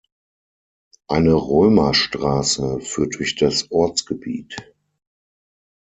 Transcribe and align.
Eine 1.07 1.33
Römerstraße 1.35 2.79
führte 2.79 3.17
durch 3.19 3.35
das 3.35 3.69
Ortsgebiet. 3.71 4.73